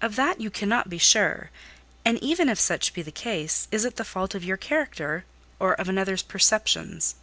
"Of 0.00 0.16
that 0.16 0.40
you 0.40 0.50
cannot 0.50 0.90
be 0.90 0.98
sure; 0.98 1.52
and 2.04 2.18
even 2.20 2.48
if 2.48 2.58
such 2.58 2.92
be 2.92 3.00
the 3.02 3.12
case, 3.12 3.68
is 3.70 3.84
it 3.84 3.94
the 3.94 4.02
fault 4.02 4.34
of 4.34 4.42
your 4.42 4.56
character, 4.56 5.24
or 5.60 5.74
of 5.74 5.88
another's 5.88 6.24
perceptions? 6.24 7.14